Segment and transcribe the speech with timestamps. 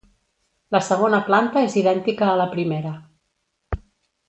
[0.75, 2.97] La segona planta és idèntica a la primera.